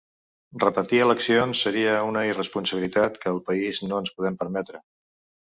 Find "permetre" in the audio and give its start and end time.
4.43-4.85